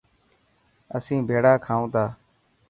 [0.97, 2.03] اسين ڀيڙا کائون تا.